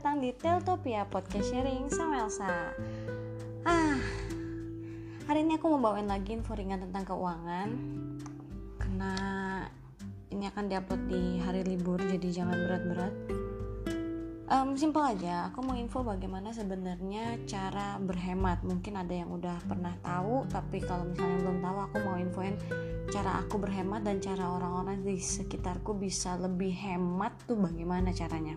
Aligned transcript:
datang 0.00 0.24
di 0.24 0.32
Teltopia 0.32 1.04
Podcast 1.04 1.52
Sharing 1.52 1.92
sama 1.92 2.24
Elsa. 2.24 2.72
Ah, 3.68 4.00
hari 5.28 5.44
ini 5.44 5.60
aku 5.60 5.76
mau 5.76 5.92
bawain 5.92 6.08
lagi 6.08 6.40
info 6.40 6.56
ringan 6.56 6.80
tentang 6.80 7.04
keuangan. 7.04 7.68
Karena 8.80 9.12
ini 10.32 10.48
akan 10.48 10.72
diupload 10.72 11.02
di 11.04 11.44
hari 11.44 11.68
libur 11.68 12.00
jadi 12.00 12.32
jangan 12.32 12.56
berat-berat. 12.64 13.14
Um, 14.48 14.72
Simpel 14.72 15.04
aja, 15.04 15.52
aku 15.52 15.68
mau 15.68 15.76
info 15.76 16.00
bagaimana 16.00 16.48
sebenarnya 16.56 17.36
cara 17.44 18.00
berhemat. 18.00 18.64
Mungkin 18.64 18.96
ada 18.96 19.12
yang 19.12 19.28
udah 19.28 19.60
pernah 19.68 19.92
tahu, 20.00 20.48
tapi 20.48 20.80
kalau 20.80 21.12
misalnya 21.12 21.44
belum 21.44 21.58
tahu 21.60 21.76
aku 21.76 21.96
mau 22.08 22.16
infoin 22.16 22.56
cara 23.12 23.44
aku 23.44 23.60
berhemat 23.60 24.00
dan 24.00 24.16
cara 24.16 24.48
orang-orang 24.48 25.04
di 25.04 25.20
sekitarku 25.20 25.92
bisa 25.92 26.40
lebih 26.40 26.72
hemat 26.72 27.36
tuh 27.44 27.60
bagaimana 27.60 28.16
caranya 28.16 28.56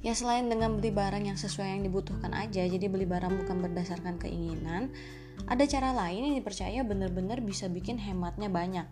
ya 0.00 0.16
selain 0.16 0.48
dengan 0.48 0.80
beli 0.80 0.92
barang 0.92 1.28
yang 1.28 1.36
sesuai 1.36 1.76
yang 1.76 1.82
dibutuhkan 1.84 2.32
aja 2.32 2.64
jadi 2.64 2.86
beli 2.88 3.04
barang 3.04 3.36
bukan 3.44 3.56
berdasarkan 3.60 4.16
keinginan 4.16 4.88
ada 5.48 5.64
cara 5.64 5.96
lain 5.96 6.32
yang 6.32 6.36
dipercaya 6.36 6.84
benar-benar 6.84 7.40
bisa 7.40 7.70
bikin 7.70 7.96
hematnya 7.96 8.52
banyak. 8.52 8.84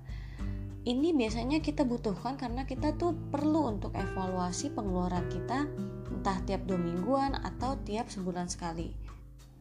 Ini 0.89 1.13
biasanya 1.13 1.61
kita 1.61 1.85
butuhkan 1.85 2.41
karena 2.41 2.65
kita 2.65 2.97
tuh 2.97 3.13
perlu 3.29 3.69
untuk 3.69 3.93
evaluasi 3.93 4.73
pengeluaran 4.73 5.29
kita 5.29 5.69
entah 6.09 6.39
tiap 6.49 6.65
dua 6.65 6.81
mingguan 6.81 7.37
atau 7.37 7.77
tiap 7.85 8.09
sebulan 8.09 8.49
sekali. 8.49 8.97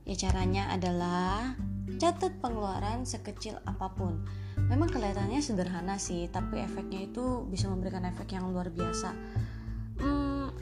Ya 0.07 0.15
caranya 0.15 0.71
adalah 0.71 1.59
catat 1.99 2.39
pengeluaran 2.39 3.03
sekecil 3.03 3.59
apa 3.67 3.91
pun. 3.91 4.23
Memang 4.71 4.87
kelihatannya 4.87 5.43
sederhana 5.43 5.99
sih 5.99 6.31
tapi 6.31 6.63
efeknya 6.63 7.11
itu 7.11 7.43
bisa 7.51 7.67
memberikan 7.67 8.07
efek 8.07 8.31
yang 8.31 8.47
luar 8.47 8.71
biasa 8.71 9.11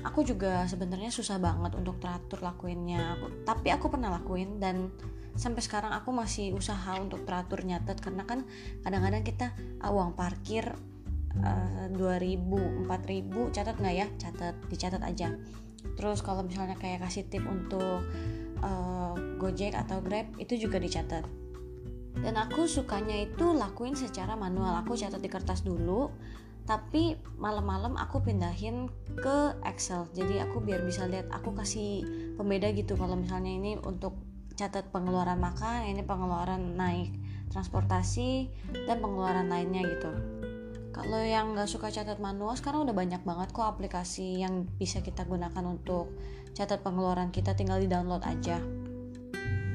aku 0.05 0.21
juga 0.21 0.69
sebenarnya 0.69 1.09
susah 1.09 1.41
banget 1.41 1.73
untuk 1.73 1.97
teratur 1.97 2.45
lakuinnya. 2.45 3.17
Aku, 3.17 3.41
tapi 3.41 3.73
aku 3.73 3.89
pernah 3.89 4.13
lakuin 4.13 4.61
dan 4.61 4.93
sampai 5.33 5.65
sekarang 5.65 5.91
aku 5.91 6.13
masih 6.13 6.53
usaha 6.53 6.95
untuk 7.01 7.25
teratur 7.25 7.65
nyatet 7.65 7.99
karena 7.99 8.23
kan 8.23 8.45
kadang-kadang 8.85 9.25
kita 9.25 9.51
ah, 9.83 9.91
uang 9.91 10.15
parkir 10.15 10.71
uh, 11.43 11.91
2000 11.91 12.87
4000 12.87 13.55
catat 13.55 13.75
nggak 13.81 13.95
ya? 13.97 14.07
Catat 14.21 14.55
dicatat 14.69 15.01
aja. 15.01 15.33
Terus 15.97 16.21
kalau 16.21 16.45
misalnya 16.45 16.77
kayak 16.77 17.01
kasih 17.03 17.25
tip 17.25 17.43
untuk 17.43 18.05
uh, 18.61 19.13
Gojek 19.41 19.73
atau 19.73 19.99
Grab 20.05 20.29
itu 20.37 20.55
juga 20.55 20.77
dicatat. 20.77 21.25
Dan 22.15 22.39
aku 22.39 22.63
sukanya 22.63 23.19
itu 23.19 23.51
lakuin 23.51 23.97
secara 23.97 24.39
manual. 24.39 24.79
Aku 24.85 24.95
catat 24.95 25.19
di 25.19 25.27
kertas 25.27 25.67
dulu 25.67 26.07
tapi 26.65 27.13
malam-malam 27.37 27.93
aku 27.93 28.25
pindahin 28.25 28.89
ke 29.21 29.53
Excel. 29.61 30.09
Jadi 30.17 30.41
aku 30.41 30.65
biar 30.65 30.81
bisa 30.81 31.05
lihat 31.05 31.29
aku 31.29 31.53
kasih 31.53 32.01
pembeda 32.35 32.73
gitu. 32.73 32.97
Kalau 32.97 33.13
misalnya 33.13 33.53
ini 33.53 33.77
untuk 33.85 34.17
catat 34.57 34.89
pengeluaran 34.89 35.37
makan 35.37 35.85
ini 35.85 36.01
pengeluaran 36.01 36.73
naik 36.73 37.13
transportasi 37.53 38.49
dan 38.89 38.97
pengeluaran 38.97 39.45
lainnya 39.45 39.85
gitu. 39.85 40.11
Kalau 40.89 41.21
yang 41.21 41.53
nggak 41.53 41.69
suka 41.69 41.91
catat 41.91 42.17
manual 42.23 42.55
sekarang 42.57 42.87
udah 42.87 42.95
banyak 42.95 43.21
banget 43.21 43.51
kok 43.51 43.67
aplikasi 43.67 44.41
yang 44.41 44.65
bisa 44.79 45.03
kita 45.03 45.27
gunakan 45.27 45.63
untuk 45.67 46.15
catat 46.55 46.79
pengeluaran 46.81 47.35
kita 47.35 47.51
tinggal 47.51 47.83
di 47.83 47.91
download 47.91 48.23
aja 48.23 48.63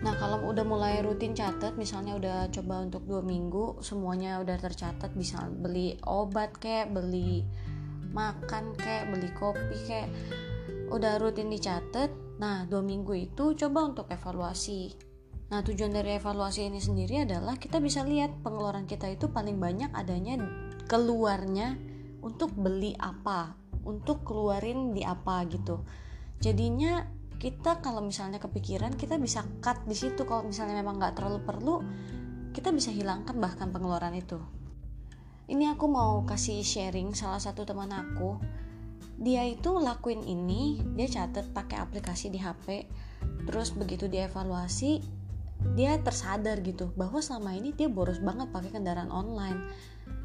Nah 0.01 0.17
kalau 0.17 0.41
udah 0.49 0.65
mulai 0.65 1.05
rutin 1.05 1.37
catat, 1.37 1.77
misalnya 1.77 2.17
udah 2.17 2.39
coba 2.49 2.81
untuk 2.81 3.05
dua 3.05 3.21
minggu, 3.21 3.85
semuanya 3.85 4.41
udah 4.41 4.57
tercatat, 4.57 5.13
bisa 5.13 5.45
beli 5.61 6.01
obat 6.09 6.57
kayak, 6.57 6.89
beli 6.97 7.45
makan 8.17 8.73
kayak, 8.81 9.13
beli 9.13 9.29
kopi 9.37 9.77
kayak, 9.85 10.09
udah 10.89 11.21
rutin 11.21 11.53
dicatat. 11.53 12.09
Nah 12.41 12.65
dua 12.65 12.81
minggu 12.81 13.13
itu 13.13 13.53
coba 13.53 13.93
untuk 13.93 14.09
evaluasi. 14.09 14.97
Nah 15.53 15.61
tujuan 15.61 15.93
dari 15.93 16.17
evaluasi 16.17 16.65
ini 16.65 16.81
sendiri 16.81 17.29
adalah 17.29 17.61
kita 17.61 17.77
bisa 17.77 18.01
lihat 18.01 18.41
pengeluaran 18.41 18.89
kita 18.89 19.05
itu 19.13 19.29
paling 19.29 19.61
banyak 19.61 19.93
adanya 19.93 20.41
keluarnya 20.89 21.77
untuk 22.25 22.57
beli 22.57 22.97
apa, 22.97 23.53
untuk 23.85 24.25
keluarin 24.25 24.97
di 24.97 25.05
apa 25.05 25.45
gitu. 25.45 25.85
Jadinya 26.41 27.20
kita 27.41 27.81
kalau 27.81 28.05
misalnya 28.05 28.37
kepikiran 28.37 29.01
kita 29.01 29.17
bisa 29.17 29.41
cut 29.65 29.81
di 29.89 29.97
situ. 29.97 30.29
Kalau 30.29 30.45
misalnya 30.45 30.77
memang 30.77 31.01
nggak 31.01 31.17
terlalu 31.17 31.41
perlu 31.41 31.81
kita 32.53 32.69
bisa 32.69 32.93
hilangkan 32.93 33.41
bahkan 33.41 33.73
pengeluaran 33.73 34.13
itu. 34.13 34.37
Ini 35.49 35.75
aku 35.75 35.89
mau 35.89 36.23
kasih 36.29 36.61
sharing 36.61 37.17
salah 37.17 37.41
satu 37.41 37.65
teman 37.65 37.91
aku. 37.97 38.37
Dia 39.17 39.49
itu 39.49 39.73
lakuin 39.81 40.21
ini 40.21 40.85
dia 40.93 41.09
catat 41.09 41.49
pakai 41.51 41.81
aplikasi 41.81 42.29
di 42.29 42.39
HP 42.39 42.85
terus 43.49 43.73
begitu 43.73 44.05
dievaluasi 44.09 45.01
dia 45.77 45.97
tersadar 46.01 46.61
gitu 46.65 46.89
bahwa 46.97 47.21
selama 47.21 47.53
ini 47.53 47.73
dia 47.77 47.89
boros 47.89 48.21
banget 48.21 48.53
pakai 48.53 48.69
kendaraan 48.69 49.09
online. 49.09 49.65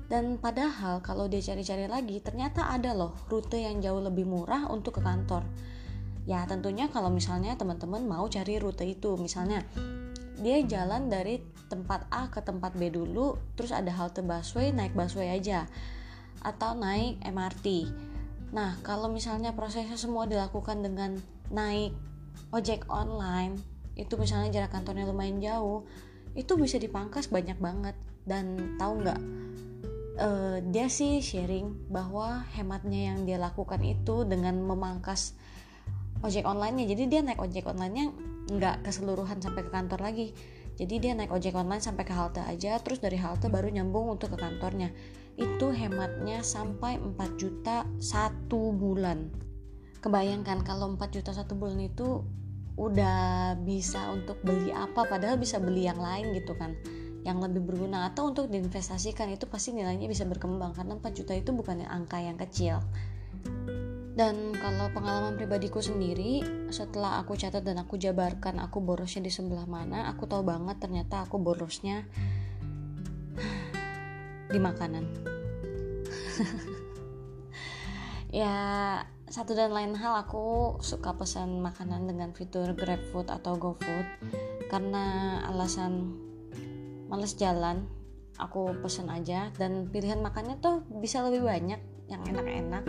Dan 0.06 0.38
padahal 0.38 1.02
kalau 1.02 1.32
dia 1.32 1.42
cari-cari 1.42 1.88
lagi 1.88 2.20
ternyata 2.20 2.70
ada 2.70 2.92
loh 2.92 3.16
rute 3.32 3.58
yang 3.58 3.80
jauh 3.80 4.04
lebih 4.04 4.28
murah 4.28 4.68
untuk 4.70 5.00
ke 5.00 5.02
kantor 5.02 5.48
ya 6.26 6.46
tentunya 6.50 6.90
kalau 6.90 7.14
misalnya 7.14 7.54
teman-teman 7.54 8.02
mau 8.06 8.26
cari 8.26 8.58
rute 8.58 8.86
itu 8.86 9.14
misalnya 9.18 9.62
dia 10.42 10.60
jalan 10.66 11.08
dari 11.08 11.42
tempat 11.70 12.10
A 12.12 12.28
ke 12.30 12.42
tempat 12.42 12.76
B 12.76 12.90
dulu 12.90 13.38
terus 13.54 13.72
ada 13.74 13.90
halte 13.94 14.26
busway 14.26 14.74
naik 14.74 14.94
busway 14.98 15.38
aja 15.38 15.70
atau 16.42 16.74
naik 16.78 17.22
MRT 17.22 17.90
nah 18.54 18.78
kalau 18.82 19.10
misalnya 19.10 19.54
prosesnya 19.54 19.98
semua 19.98 20.26
dilakukan 20.26 20.82
dengan 20.82 21.18
naik 21.54 21.94
ojek 22.54 22.86
online 22.90 23.58
itu 23.96 24.20
misalnya 24.20 24.52
jarak 24.52 24.76
kantornya 24.76 25.08
lumayan 25.08 25.40
jauh 25.40 25.88
itu 26.36 26.54
bisa 26.60 26.76
dipangkas 26.78 27.32
banyak 27.32 27.58
banget. 27.58 27.96
Dan 28.28 28.76
tahu 28.76 29.06
nggak 29.06 29.20
uh, 30.20 30.58
dia 30.70 30.88
sih 30.92 31.24
sharing 31.24 31.88
bahwa 31.88 32.44
hematnya 32.54 33.16
yang 33.16 33.24
dia 33.24 33.40
lakukan 33.40 33.80
itu 33.82 34.28
dengan 34.28 34.60
memangkas 34.60 35.34
ojek 36.26 36.44
online-nya. 36.44 36.86
Jadi 36.90 37.04
dia 37.06 37.22
naik 37.22 37.38
ojek 37.38 37.70
online-nya 37.70 38.06
nggak 38.50 38.86
keseluruhan 38.86 39.38
sampai 39.42 39.62
ke 39.66 39.72
kantor 39.72 40.02
lagi. 40.02 40.34
Jadi 40.76 40.96
dia 41.00 41.14
naik 41.16 41.32
ojek 41.32 41.56
online 41.56 41.80
sampai 41.80 42.04
ke 42.04 42.12
halte 42.12 42.44
aja 42.44 42.76
terus 42.84 43.00
dari 43.00 43.16
halte 43.16 43.48
baru 43.48 43.72
nyambung 43.72 44.20
untuk 44.20 44.36
ke 44.36 44.38
kantornya. 44.42 44.92
Itu 45.40 45.72
hematnya 45.72 46.44
sampai 46.44 47.00
4 47.00 47.16
juta 47.40 47.88
satu 48.02 48.76
bulan. 48.76 49.32
Kebayangkan 50.04 50.68
kalau 50.68 50.92
4 51.00 51.16
juta 51.16 51.32
satu 51.32 51.56
bulan 51.56 51.80
itu 51.80 52.28
udah 52.76 53.56
bisa 53.64 54.12
untuk 54.12 54.36
beli 54.44 54.76
apa 54.76 55.08
padahal 55.08 55.40
bisa 55.40 55.64
beli 55.64 55.88
yang 55.88 55.96
lain 55.96 56.36
gitu 56.36 56.60
kan 56.60 56.76
yang 57.24 57.40
lebih 57.40 57.64
berguna. 57.64 58.12
Atau 58.12 58.36
untuk 58.36 58.52
diinvestasikan 58.52 59.32
itu 59.32 59.48
pasti 59.48 59.72
nilainya 59.72 60.12
bisa 60.12 60.28
berkembang 60.28 60.76
karena 60.76 61.00
4 61.00 61.08
juta 61.16 61.34
itu 61.34 61.56
bukan 61.56 61.88
angka 61.88 62.20
yang 62.20 62.36
kecil 62.36 62.84
dan 64.16 64.56
kalau 64.56 64.88
pengalaman 64.96 65.36
pribadiku 65.36 65.84
sendiri, 65.84 66.40
setelah 66.72 67.20
aku 67.20 67.36
catat 67.36 67.68
dan 67.68 67.84
aku 67.84 68.00
jabarkan 68.00 68.64
aku 68.64 68.80
borosnya 68.80 69.28
di 69.28 69.30
sebelah 69.32 69.68
mana, 69.68 70.08
aku 70.08 70.24
tahu 70.24 70.40
banget 70.40 70.80
ternyata 70.80 71.28
aku 71.28 71.36
borosnya 71.36 72.08
di 74.56 74.56
makanan. 74.56 75.04
ya, 78.40 78.56
satu 79.28 79.52
dan 79.52 79.76
lain 79.76 80.00
hal 80.00 80.24
aku 80.24 80.80
suka 80.80 81.12
pesan 81.20 81.60
makanan 81.60 82.08
dengan 82.08 82.32
fitur 82.32 82.72
GrabFood 82.72 83.28
atau 83.28 83.60
GoFood 83.60 84.08
karena 84.72 85.44
alasan 85.52 86.16
males 87.12 87.36
jalan, 87.36 87.84
aku 88.40 88.80
pesen 88.80 89.12
aja. 89.12 89.52
Dan 89.60 89.92
pilihan 89.92 90.24
makannya 90.24 90.56
tuh 90.64 90.88
bisa 91.04 91.20
lebih 91.20 91.44
banyak 91.44 91.84
yang 92.08 92.24
enak-enak 92.32 92.88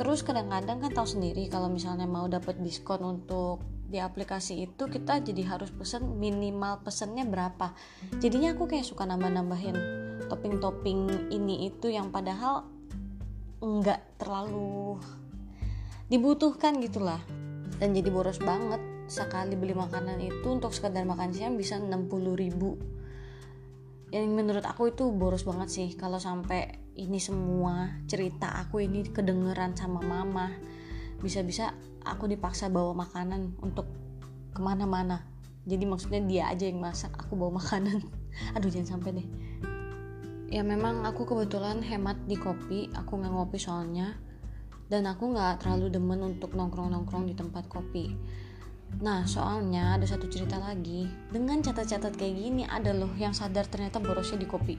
terus 0.00 0.24
kadang-kadang 0.24 0.80
kan 0.80 0.90
tahu 0.92 1.08
sendiri 1.08 1.48
kalau 1.52 1.68
misalnya 1.68 2.08
mau 2.08 2.24
dapat 2.28 2.60
diskon 2.60 3.04
untuk 3.04 3.62
di 3.92 4.00
aplikasi 4.00 4.64
itu 4.64 4.88
kita 4.88 5.20
jadi 5.20 5.44
harus 5.52 5.68
pesen 5.68 6.16
minimal 6.16 6.80
pesennya 6.80 7.28
berapa. 7.28 7.76
Jadinya 8.24 8.56
aku 8.56 8.64
kayak 8.64 8.88
suka 8.88 9.04
nambah-nambahin 9.04 9.76
topping-topping 10.32 11.28
ini 11.28 11.68
itu 11.68 11.92
yang 11.92 12.08
padahal 12.08 12.64
enggak 13.60 14.00
terlalu 14.16 14.96
dibutuhkan 16.08 16.80
gitulah. 16.80 17.20
Dan 17.76 17.92
jadi 17.92 18.08
boros 18.08 18.40
banget 18.40 18.80
sekali 19.12 19.60
beli 19.60 19.76
makanan 19.76 20.24
itu 20.24 20.48
untuk 20.48 20.72
sekedar 20.72 21.04
makan 21.04 21.36
siang 21.36 21.60
bisa 21.60 21.76
60 21.76 21.92
ribu. 22.32 22.80
Yang 24.08 24.26
menurut 24.32 24.64
aku 24.64 24.88
itu 24.88 25.12
boros 25.12 25.44
banget 25.44 25.68
sih 25.68 25.88
kalau 26.00 26.16
sampai 26.16 26.81
ini 26.92 27.16
semua 27.16 27.88
cerita 28.04 28.52
aku 28.60 28.84
ini 28.84 29.06
kedengeran 29.08 29.72
sama 29.72 30.04
mama. 30.04 30.52
Bisa-bisa 31.22 31.72
aku 32.04 32.28
dipaksa 32.28 32.68
bawa 32.68 32.92
makanan 32.92 33.56
untuk 33.64 33.88
ke 34.52 34.60
mana-mana. 34.60 35.24
Jadi 35.64 35.84
maksudnya 35.86 36.20
dia 36.26 36.44
aja 36.50 36.68
yang 36.68 36.82
masak 36.82 37.14
aku 37.16 37.38
bawa 37.38 37.62
makanan. 37.62 38.02
Aduh 38.58 38.68
jangan 38.68 38.98
sampai 38.98 39.10
deh. 39.22 39.28
Ya 40.52 40.60
memang 40.60 41.08
aku 41.08 41.24
kebetulan 41.24 41.80
hemat 41.80 42.28
di 42.28 42.36
kopi 42.36 42.92
aku 42.92 43.16
nggak 43.16 43.32
ngopi 43.32 43.56
soalnya. 43.56 44.18
Dan 44.92 45.08
aku 45.08 45.32
nggak 45.32 45.64
terlalu 45.64 45.88
demen 45.88 46.20
untuk 46.20 46.52
nongkrong-nongkrong 46.52 47.24
di 47.24 47.32
tempat 47.32 47.64
kopi. 47.72 48.12
Nah, 49.00 49.24
soalnya 49.24 49.96
ada 49.96 50.04
satu 50.04 50.28
cerita 50.28 50.60
lagi. 50.60 51.08
Dengan 51.32 51.64
catat-catat 51.64 52.12
kayak 52.12 52.34
gini, 52.36 52.68
ada 52.68 52.92
loh 52.92 53.08
yang 53.16 53.32
sadar 53.32 53.64
ternyata 53.64 53.96
borosnya 54.04 54.36
di 54.36 54.44
kopi. 54.44 54.76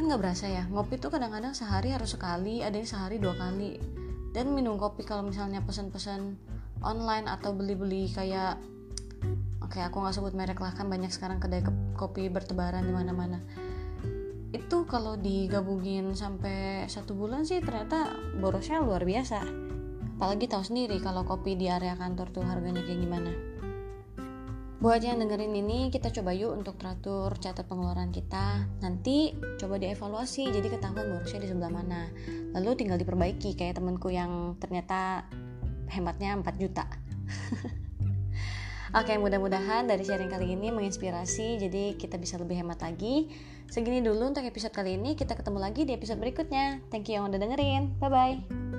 Kan 0.00 0.08
nggak 0.08 0.24
berasa 0.24 0.48
ya, 0.48 0.64
ngopi 0.72 0.96
tuh 0.96 1.12
kadang-kadang 1.12 1.52
sehari 1.52 1.92
harus 1.92 2.16
sekali, 2.16 2.64
ada 2.64 2.72
yang 2.72 2.88
sehari 2.88 3.20
dua 3.20 3.36
kali. 3.36 3.76
Dan 4.32 4.56
minum 4.56 4.80
kopi 4.80 5.04
kalau 5.04 5.28
misalnya 5.28 5.60
pesan-pesan 5.60 6.40
online 6.80 7.28
atau 7.28 7.52
beli-beli 7.52 8.08
kayak 8.08 8.56
oke 9.60 9.76
aku 9.76 10.00
nggak 10.00 10.16
sebut 10.16 10.32
merek 10.32 10.56
lah 10.56 10.72
kan 10.72 10.88
banyak 10.88 11.12
sekarang 11.12 11.36
kedai 11.36 11.60
kopi 12.00 12.32
bertebaran 12.32 12.88
di 12.88 12.96
mana-mana. 12.96 13.44
Itu 14.56 14.88
kalau 14.88 15.20
digabungin 15.20 16.16
sampai 16.16 16.88
satu 16.88 17.12
bulan 17.12 17.44
sih 17.44 17.60
ternyata 17.60 18.16
borosnya 18.40 18.80
luar 18.80 19.04
biasa. 19.04 19.44
Apalagi 20.16 20.48
tahu 20.48 20.64
sendiri 20.64 20.96
kalau 21.04 21.28
kopi 21.28 21.60
di 21.60 21.68
area 21.68 21.92
kantor 21.92 22.32
tuh 22.32 22.48
harganya 22.48 22.80
kayak 22.80 23.04
gimana 23.04 23.49
buat 24.80 25.04
yang 25.04 25.20
dengerin 25.20 25.52
ini 25.52 25.92
kita 25.92 26.08
coba 26.08 26.32
yuk 26.32 26.56
untuk 26.56 26.80
teratur 26.80 27.36
catat 27.36 27.68
pengeluaran 27.68 28.08
kita 28.08 28.64
nanti 28.80 29.36
coba 29.60 29.76
dievaluasi 29.76 30.48
jadi 30.48 30.72
ketahuan 30.72 31.04
borosnya 31.12 31.44
di 31.44 31.48
sebelah 31.52 31.68
mana 31.68 32.08
lalu 32.56 32.80
tinggal 32.80 32.96
diperbaiki 32.96 33.60
kayak 33.60 33.76
temenku 33.76 34.08
yang 34.08 34.56
ternyata 34.56 35.28
hematnya 35.92 36.32
4 36.40 36.48
juta 36.56 36.88
Oke, 38.90 39.14
mudah-mudahan 39.22 39.86
dari 39.86 40.02
sharing 40.02 40.26
kali 40.26 40.58
ini 40.58 40.74
menginspirasi, 40.74 41.62
jadi 41.62 41.94
kita 41.94 42.18
bisa 42.18 42.42
lebih 42.42 42.58
hemat 42.58 42.82
lagi. 42.82 43.30
Segini 43.70 44.02
dulu 44.02 44.34
untuk 44.34 44.42
episode 44.42 44.74
kali 44.74 44.98
ini, 44.98 45.14
kita 45.14 45.38
ketemu 45.38 45.62
lagi 45.62 45.86
di 45.86 45.94
episode 45.94 46.18
berikutnya. 46.18 46.82
Thank 46.90 47.06
you 47.06 47.22
yang 47.22 47.30
udah 47.30 47.38
dengerin, 47.38 47.94
bye-bye. 48.02 48.69